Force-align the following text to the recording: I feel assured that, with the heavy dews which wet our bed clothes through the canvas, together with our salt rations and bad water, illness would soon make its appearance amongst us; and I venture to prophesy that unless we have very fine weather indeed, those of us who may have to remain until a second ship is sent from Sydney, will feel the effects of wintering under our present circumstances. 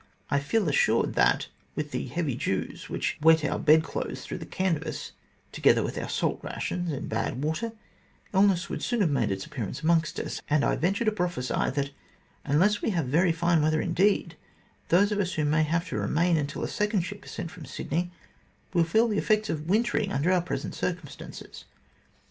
I 0.31 0.39
feel 0.39 0.67
assured 0.67 1.13
that, 1.13 1.47
with 1.75 1.91
the 1.91 2.07
heavy 2.07 2.33
dews 2.33 2.89
which 2.89 3.19
wet 3.21 3.45
our 3.45 3.59
bed 3.59 3.83
clothes 3.83 4.25
through 4.25 4.39
the 4.39 4.47
canvas, 4.47 5.11
together 5.51 5.83
with 5.83 5.95
our 5.95 6.09
salt 6.09 6.39
rations 6.41 6.91
and 6.91 7.07
bad 7.07 7.43
water, 7.43 7.73
illness 8.33 8.67
would 8.67 8.81
soon 8.81 9.13
make 9.13 9.29
its 9.29 9.45
appearance 9.45 9.83
amongst 9.83 10.19
us; 10.19 10.41
and 10.49 10.65
I 10.65 10.75
venture 10.75 11.05
to 11.05 11.11
prophesy 11.11 11.69
that 11.69 11.91
unless 12.43 12.81
we 12.81 12.89
have 12.89 13.05
very 13.09 13.31
fine 13.31 13.61
weather 13.61 13.79
indeed, 13.79 14.35
those 14.89 15.11
of 15.11 15.19
us 15.19 15.33
who 15.33 15.45
may 15.45 15.61
have 15.61 15.87
to 15.89 15.99
remain 15.99 16.35
until 16.35 16.63
a 16.63 16.67
second 16.67 17.01
ship 17.01 17.23
is 17.23 17.29
sent 17.33 17.51
from 17.51 17.65
Sydney, 17.65 18.09
will 18.73 18.83
feel 18.83 19.07
the 19.07 19.19
effects 19.19 19.51
of 19.51 19.69
wintering 19.69 20.11
under 20.11 20.31
our 20.31 20.41
present 20.41 20.73
circumstances. 20.73 21.65